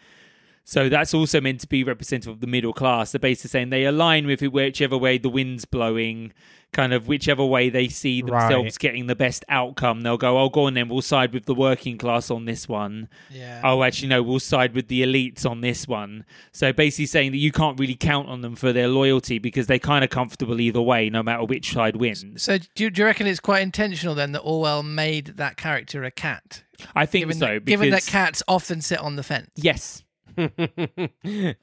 [0.63, 3.11] So that's also meant to be representative of the middle class.
[3.11, 6.33] They're basically saying they align with whichever way the wind's blowing,
[6.73, 8.79] kind of whichever way they see themselves Right.
[8.79, 10.01] getting the best outcome.
[10.01, 13.07] They'll go, oh, go on then, we'll side with the working class on this one.
[13.31, 13.61] Yeah.
[13.63, 16.25] Oh, actually, no, we'll side with the elites on this one.
[16.51, 19.79] So basically saying that you can't really count on them for their loyalty because they're
[19.79, 22.43] kind of comfortable either way, no matter which side wins.
[22.43, 26.03] So do you, do you reckon it's quite intentional then that Orwell made that character
[26.03, 26.63] a cat?
[26.95, 27.45] I think Given, so.
[27.45, 29.49] that, Because, given that cats often sit on the fence.
[29.55, 30.03] Yes.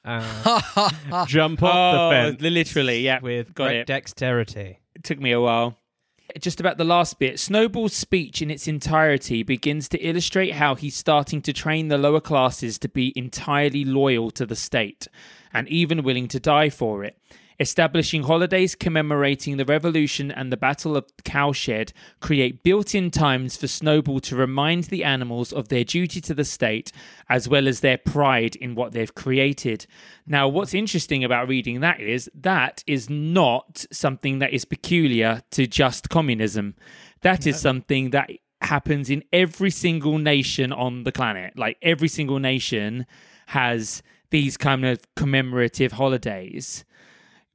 [0.04, 0.90] Uh,
[1.26, 3.20] jump off Oh, the fence literally, yeah.
[3.20, 3.86] with got great it.
[3.86, 4.80] dexterity.
[4.94, 5.76] It took me a while.
[6.40, 10.96] Just about the last bit, Snowball's speech in its entirety begins to illustrate how he's
[10.96, 15.06] starting to train the lower classes to be entirely loyal to the state
[15.52, 17.18] and even willing to die for it.
[17.60, 23.68] Establishing holidays commemorating the revolution and the Battle of Cowshed create built in times for
[23.68, 26.90] Snowball to remind the animals of their duty to the state
[27.28, 29.86] as well as their pride in what they've created.
[30.26, 35.66] Now, what's interesting about reading that is that is not something that is peculiar to
[35.66, 36.74] just communism.
[37.20, 38.30] That is something that
[38.62, 41.56] happens in every single nation on the planet.
[41.56, 43.06] Like every single nation
[43.46, 46.84] has these kind of commemorative holidays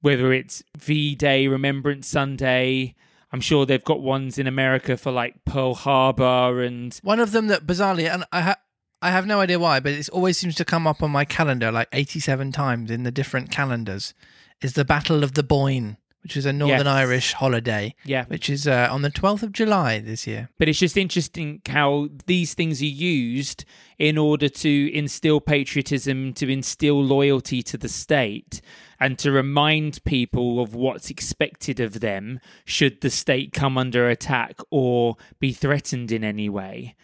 [0.01, 2.95] whether it's V Day, Remembrance Sunday.
[3.31, 7.47] I'm sure they've got ones in America for like Pearl Harbor and One of them
[7.47, 8.59] that bizarrely, and I ha-
[9.01, 11.71] I have no idea why, but it always seems to come up on my calendar
[11.71, 14.13] like 87 times in the different calendars,
[14.61, 16.87] is the Battle of the Boyne, which is a Northern Yes.
[16.87, 18.25] Irish holiday, yeah.
[18.25, 20.49] which is uh, on the 12th of July this year.
[20.57, 23.65] But it's just interesting how these things are used
[23.97, 28.61] in order to instill patriotism, to instill loyalty to the state,
[28.99, 34.59] and to remind people of what's expected of them should the state come under attack
[34.69, 36.95] or be threatened in any way.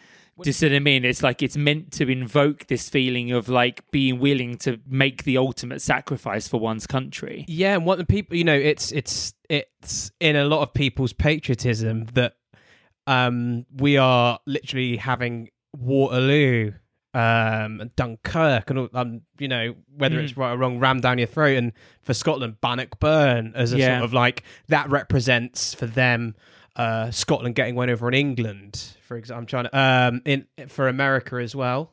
[0.41, 1.05] Do you see what I mean?
[1.05, 5.37] It's like it's meant to invoke this feeling of like being willing to make the
[5.37, 7.45] ultimate sacrifice for one's country.
[7.47, 11.13] Yeah, and what the people, you know, it's it's it's in a lot of people's
[11.13, 12.33] patriotism that
[13.07, 16.73] um we are literally having Waterloo,
[17.13, 21.17] um, and Dunkirk, and all, um, you know, whether it's right or wrong, rammed down
[21.17, 21.71] your throat, and
[22.01, 23.99] for Scotland, Bannockburn as a Yeah.
[23.99, 26.35] sort of like that represents for them.
[26.75, 29.39] Uh, Scotland getting one over on England, for example.
[29.41, 31.91] I'm trying to um in for America as well.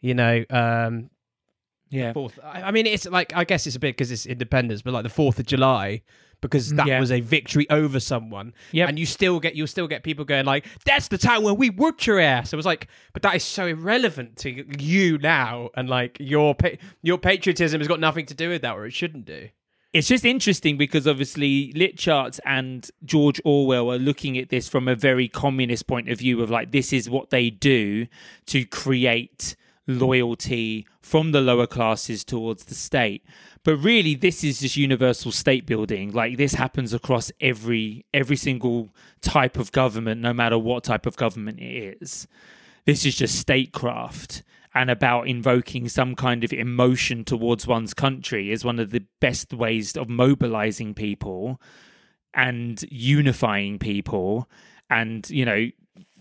[0.00, 1.10] You know, um,
[1.90, 2.12] Yeah.
[2.12, 2.38] Fourth.
[2.42, 5.02] I I mean, it's like I guess it's a bit because it's independence, but like
[5.02, 6.02] the Fourth of July,
[6.40, 7.00] because that Yeah.
[7.00, 8.54] was a victory over someone.
[8.72, 11.56] Yeah, And you still get you'll still get people going like, "That's the time when
[11.56, 15.70] we whooped your ass." It was like, but that is so irrelevant to you now,
[15.76, 18.92] and like your pa- your patriotism has got nothing to do with that, or it
[18.92, 19.48] shouldn't do.
[19.92, 24.94] It's just interesting because obviously Litcharts and George Orwell are looking at this from a
[24.94, 28.06] very communist point of view of like this is what they do
[28.46, 29.54] to create
[29.86, 33.22] loyalty from the lower classes towards the state.
[33.64, 36.10] But really this is just universal state building.
[36.10, 41.16] Like this happens across every every single type of government no matter what type of
[41.16, 42.26] government it is.
[42.86, 44.42] This is just statecraft
[44.74, 49.52] and about invoking some kind of emotion towards one's country is one of the best
[49.52, 51.60] ways of mobilizing people
[52.34, 54.48] and unifying people
[54.88, 55.68] and, you know,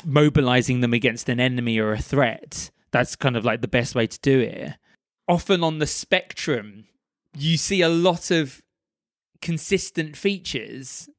[0.05, 2.71] mobilizing them against an enemy or a threat.
[2.91, 4.73] That's kind of like the best way to do it.
[5.27, 6.85] Often on the spectrum,
[7.37, 8.61] you see a lot of
[9.41, 11.09] consistent features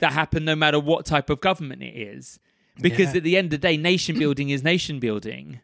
[0.00, 2.38] that happen no matter what type of government it is.
[2.80, 3.18] Because Yeah.
[3.18, 5.60] at the end of the day, nation building is nation building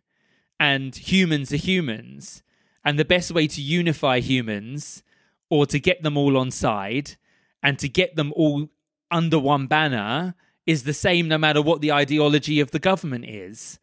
[0.61, 2.43] and humans are humans.
[2.85, 5.03] And the best way to unify humans
[5.49, 7.17] or to get them all on side
[7.63, 8.69] and to get them all
[9.11, 10.35] under one banner
[10.67, 13.79] is the same no matter what the ideology of the government is.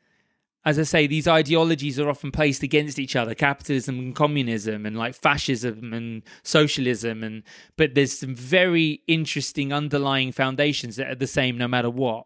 [0.63, 4.97] As I say, these ideologies are often placed against each other capitalism and communism, and
[4.97, 7.23] like fascism and socialism.
[7.23, 7.43] And
[7.77, 12.25] but there's some very interesting underlying foundations that are the same no matter what,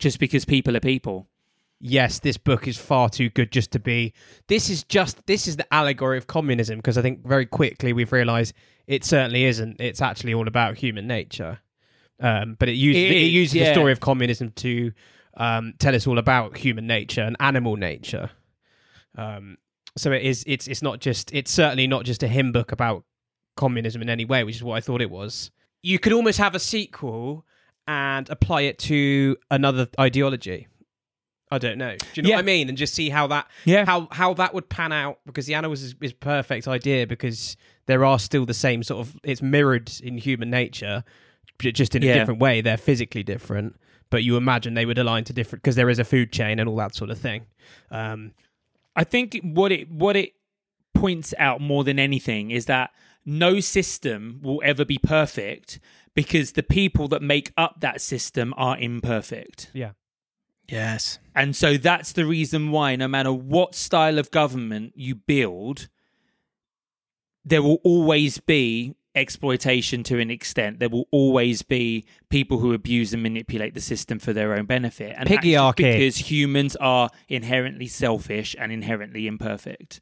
[0.00, 1.28] just because people are people.
[1.82, 4.14] Yes, this book is far too good just to be.
[4.46, 8.12] This is just this is the allegory of communism because I think very quickly we've
[8.12, 8.54] realised
[8.86, 9.80] it certainly isn't.
[9.80, 11.58] It's actually all about human nature.
[12.20, 14.92] Um, but it uses It it, uses the story of communism to
[15.36, 18.30] um, tell us all about human nature and animal nature.
[19.18, 19.58] Um,
[19.96, 20.44] so it is.
[20.46, 21.32] It's it's not just.
[21.34, 23.04] It's certainly not just a hymn book about
[23.56, 25.50] communism in any way, which is what I thought it was.
[25.82, 27.44] You could almost have a sequel
[27.88, 30.68] and apply it to another ideology.
[31.52, 31.96] I don't know.
[31.96, 32.36] Do you know Yeah.
[32.36, 32.68] what I mean?
[32.68, 33.84] And just see how that Yeah.
[33.84, 38.04] how how that would pan out because the animals is, is perfect idea because there
[38.04, 41.04] are still the same sort of it's mirrored in human nature,
[41.58, 42.14] just in a Yeah.
[42.18, 42.60] different way.
[42.60, 43.76] They're physically different,
[44.10, 46.68] but you imagine they would align to different because there is a food chain and
[46.68, 47.42] all that sort of thing.
[47.90, 48.32] Um,
[48.96, 50.32] I think what it what it
[50.94, 52.90] points out more than anything is that
[53.24, 55.80] no system will ever be perfect
[56.14, 59.70] because the people that make up that system are imperfect.
[59.72, 59.92] Yeah.
[60.68, 61.18] Yes.
[61.34, 65.88] And so that's the reason why, no matter what style of government you build,
[67.44, 70.78] there will always be exploitation to an extent.
[70.78, 75.14] There will always be people who abuse and manipulate the system for their own benefit.
[75.16, 75.76] And Piggyarchy.
[75.76, 80.00] because humans are inherently selfish and inherently imperfect.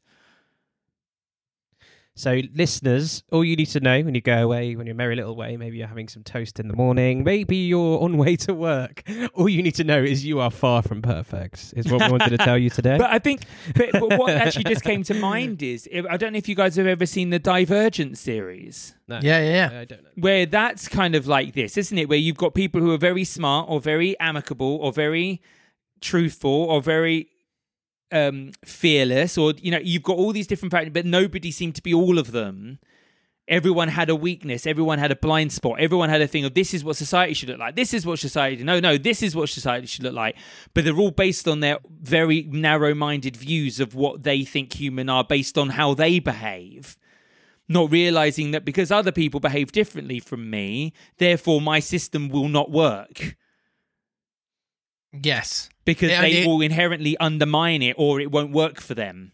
[2.13, 5.35] So, listeners, all you need to know when you go away, when you're merry little
[5.35, 9.01] way, maybe you're having some toast in the morning, maybe you're on way to work.
[9.33, 11.73] All you need to know is you are far from perfect.
[11.77, 12.97] Is what we wanted to tell you today.
[13.01, 13.43] But I think
[13.75, 16.75] but, but what actually just came to mind is I don't know if you guys
[16.75, 18.93] have ever seen the Divergent series.
[19.07, 19.19] No.
[19.21, 19.79] Yeah, yeah, yeah.
[19.79, 20.09] I don't know.
[20.17, 22.09] where that's kind of like this, isn't it?
[22.09, 25.41] Where you've got people who are very smart or very amicable or very
[26.01, 27.29] truthful or very
[28.11, 31.81] um fearless or you know you've got all these different factors but nobody seemed to
[31.81, 32.79] be all of them.
[33.47, 34.65] Everyone had a weakness.
[34.65, 35.79] Everyone had a blind spot.
[35.79, 37.75] Everyone had a thing of this is what society should look like.
[37.75, 40.37] This is what society no no this is what society should look like.
[40.73, 45.23] But they're all based on their very narrow-minded views of what they think human are
[45.23, 46.97] based on how they behave.
[47.67, 52.69] Not realizing that because other people behave differently from me, therefore my system will not
[52.69, 53.35] work
[55.13, 55.69] Yes.
[55.85, 59.31] because Yeah, they it- will inherently undermine it or it won't work for them.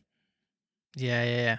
[0.96, 1.58] Yeah, yeah, yeah.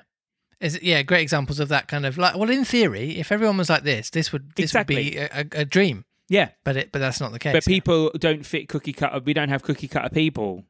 [0.61, 2.35] Is it, yeah, great examples of that kind of like.
[2.37, 5.61] Well, in theory, if everyone was like this, this would this would be a, a,
[5.61, 6.05] a dream.
[6.29, 7.53] Yeah, But it, but that's not the case.
[7.55, 9.21] but people don't fit cookie cutter.
[9.25, 10.65] We don't have cookie cutter people,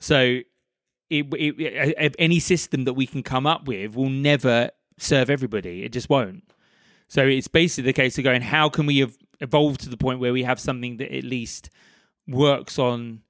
[0.00, 0.40] so
[1.10, 5.84] it, it, it, any system that we can come up with will never serve everybody.
[5.84, 6.42] It just won't.
[7.06, 9.06] So it's basically the case of going, how can we
[9.40, 11.70] evolve to the point where we have something that at least
[12.28, 13.22] works on,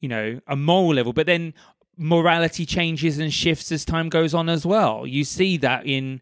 [0.00, 1.54] you know, a moral level, but then
[1.96, 5.06] morality changes and shifts as time goes on as well.
[5.06, 6.20] You see that in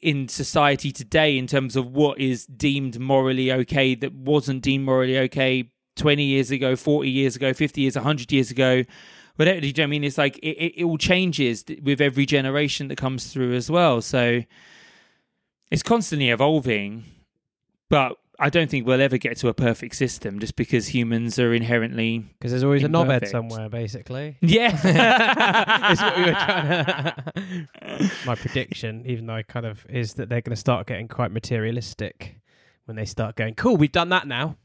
[0.00, 5.18] in society today in terms of what is deemed morally okay that wasn't deemed morally
[5.18, 8.84] okay 20 years ago 40 years ago 50 years 100 years ago.
[9.36, 10.04] Whatever you know what i mean?
[10.04, 14.00] It's like it, it, it all changes with every generation that comes through as well.
[14.00, 14.42] So
[15.70, 17.04] it's constantly evolving
[17.90, 21.52] but i don't think we'll ever get to a perfect system just because humans are
[21.54, 23.30] inherently Because there's always a knobhead Imperfect.
[23.30, 24.36] somewhere, basically.
[24.40, 24.72] yeah
[25.92, 28.10] is what we were trying to.
[28.26, 31.30] My prediction, even though I kind of is that they're going to start getting quite
[31.30, 32.40] materialistic
[32.86, 34.56] when they start going, "Cool, we've done that now."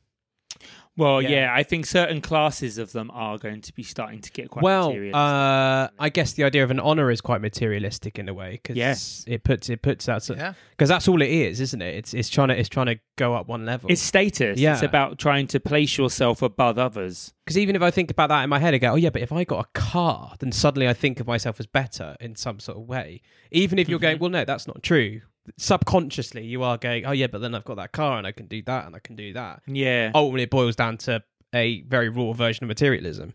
[0.98, 1.30] Well Yeah.
[1.30, 1.54] yeah.
[1.54, 4.88] i think certain classes of them are going to be starting to get quite well,
[4.90, 5.16] materialistic.
[5.16, 8.76] uh, I guess the idea of an honor is quite materialistic in a way because
[8.78, 9.24] Yes.
[9.28, 10.54] it puts it puts that because yeah.
[10.86, 11.96] that's all it is, isn't it?
[11.96, 13.92] It's it's trying to it's trying to go up one level.
[13.92, 14.60] It's status.
[14.60, 14.74] Yeah.
[14.74, 17.34] It's about trying to place yourself above others.
[17.46, 19.22] Because even if I think about that in my head, I go, oh yeah, but
[19.22, 22.60] if I got a car, then suddenly I think of myself as better in some
[22.60, 23.22] sort of way.
[23.52, 24.22] Even if you're going, Mhm.
[24.22, 25.22] well, no, that's not true.
[25.58, 28.48] Subconsciously, you are going, oh yeah, but then I've got that car and I can
[28.48, 29.62] do that and I can do that.
[29.68, 30.12] Yeah.
[30.14, 33.34] Ultimately, it boils down to a very raw version of materialism.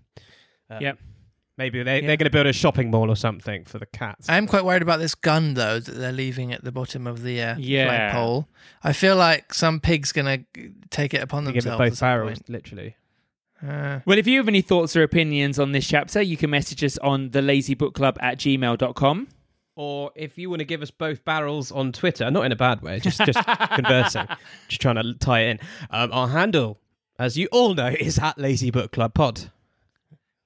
[0.70, 0.98] Uh, Yep.
[1.58, 2.06] Maybe they, Yeah.
[2.06, 4.30] they're going to build a shopping mall or something for the cats.
[4.30, 7.42] I'm quite worried about this gun though that they're leaving at the bottom of the
[7.42, 7.84] uh, Yeah.
[8.12, 8.48] flagpole.
[8.82, 10.38] I feel like some pig's gonna
[10.90, 11.86] take it upon They give themselves.
[11.86, 12.48] it both barrels, point.
[12.48, 12.96] literally.
[13.62, 16.82] Uh, Well, if you have any thoughts or opinions on this chapter, you can message
[16.82, 19.28] us on the lazybookclub at gmail.com.
[19.82, 22.82] Or if you want to give us both barrels on Twitter, not in a bad
[22.82, 23.38] way, just just
[23.72, 24.26] conversing,
[24.68, 25.60] just trying to tie it in.
[25.88, 26.78] Um, our handle,
[27.18, 29.50] as you all know, is at Lazy Book Club Pod.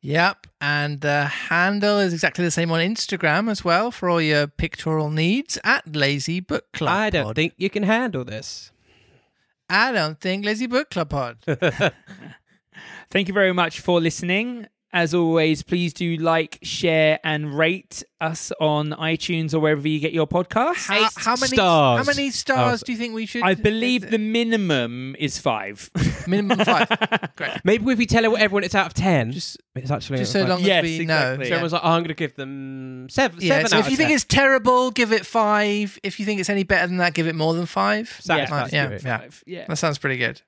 [0.00, 4.46] yep, and the handle is exactly the same on Instagram as well for all your
[4.46, 6.94] pictorial needs at Lazy Book Club.
[6.94, 7.34] I don't Pod.
[7.34, 8.70] think you can handle this.
[9.68, 11.38] I don't think Lazy Book Club Pod.
[13.10, 14.68] Thank you very much for listening.
[14.94, 20.12] As always, please do like, share, and rate us on iTunes or wherever you get
[20.12, 20.86] your podcasts.
[20.86, 21.98] How, how many stars.
[21.98, 23.42] How many stars Oh, do you think we should?
[23.42, 25.90] I believe the minimum is five.
[26.28, 26.86] minimum five.
[27.34, 27.50] Great.
[27.64, 30.48] Maybe if we tell everyone it's out of 10, Just it's actually just so like-
[30.48, 31.06] long Yes, as we exactly.
[31.06, 31.42] know.
[31.42, 31.54] So yeah.
[31.56, 33.38] everyone's like, oh, I'm going to give them seven.
[33.40, 34.14] Yeah, seven so out if of you think 10.
[34.14, 35.98] it's terrible, give it five.
[36.04, 38.08] If you think it's any better than that, give it more than five.
[38.20, 38.76] Satisfactory.
[38.78, 38.98] Yeah, Yeah.
[39.02, 39.18] yeah.
[39.18, 39.64] Five, yeah.
[39.66, 40.40] That sounds pretty good.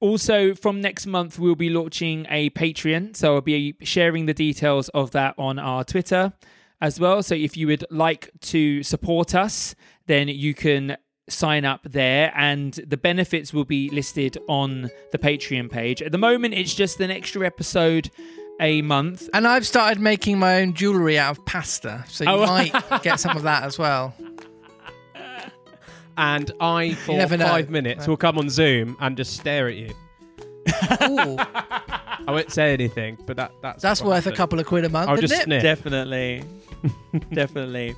[0.00, 3.16] Also, from next month, we'll be launching a Patreon.
[3.16, 6.32] So I'll be sharing the details of that on our Twitter
[6.80, 7.22] as well.
[7.22, 9.74] So if you would like to support us,
[10.06, 10.96] then you can
[11.28, 16.02] sign up there and the benefits will be listed on the Patreon page.
[16.02, 18.10] At the moment, it's just an extra episode
[18.60, 19.28] a month.
[19.34, 22.46] And I've started making my own jewellery out of pasta, so you Oh.
[22.46, 22.72] might
[23.02, 24.14] get some of that as well.
[26.16, 27.46] And I, for never know.
[27.46, 29.90] five minutes, will come on Zoom and just stare at you.
[31.02, 34.36] Ooh, I won't say anything, but that that's that's what worth a happened.
[34.36, 35.44] couple of quid a month, I'll isn't just it?
[35.44, 35.62] sniff.
[35.62, 36.42] Definitely.
[37.32, 37.94] Definitely.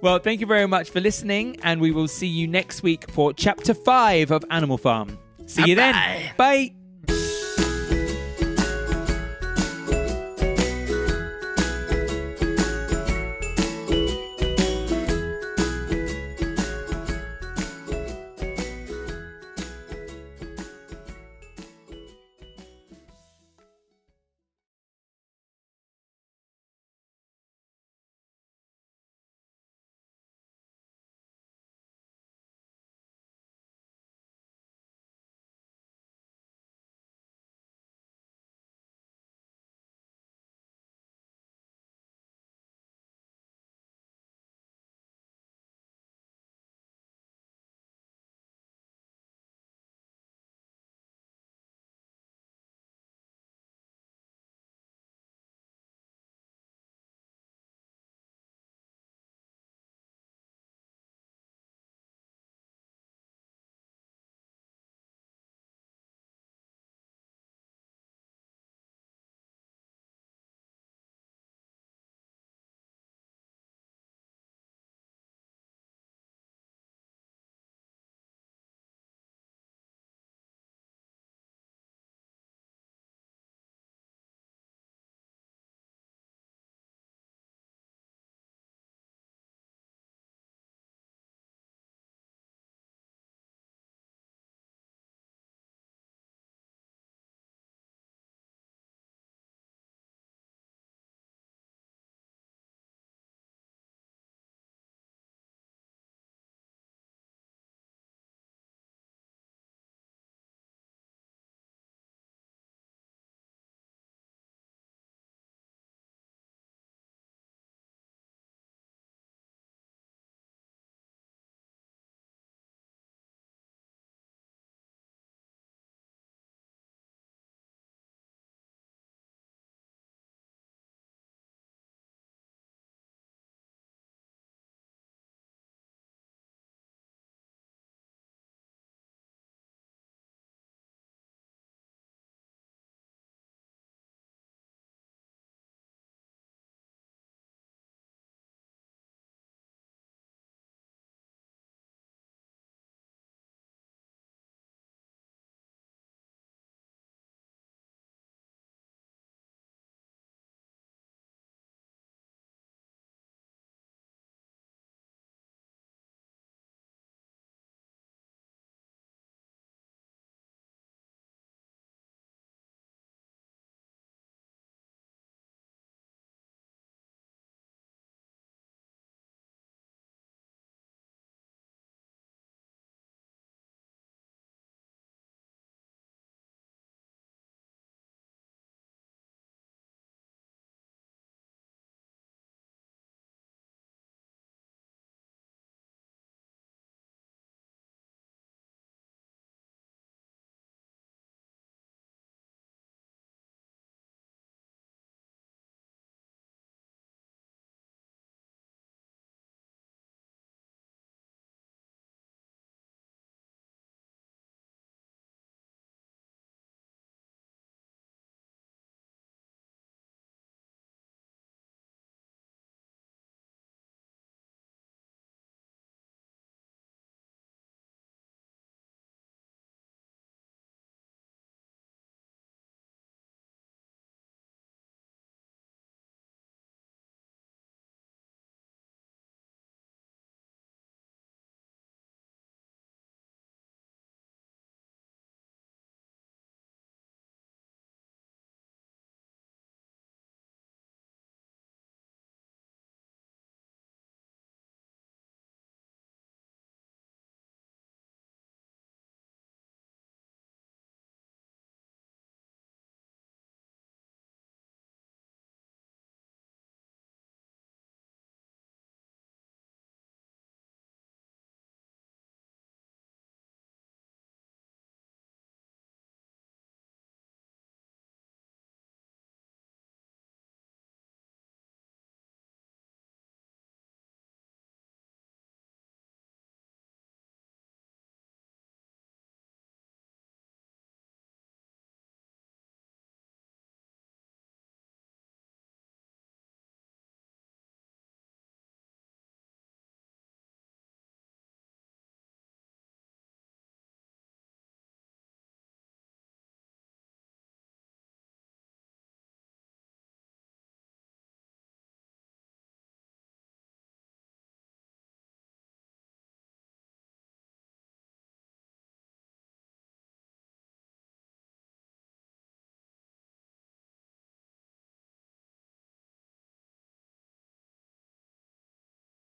[0.00, 3.32] Well, thank you very much for listening, and we will see you next week for
[3.32, 5.18] chapter five of Animal Farm.
[5.46, 5.94] See you then.
[5.94, 6.32] Bye-bye.
[6.36, 6.75] Bye.